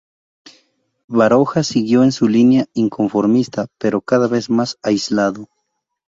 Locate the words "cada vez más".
4.01-4.79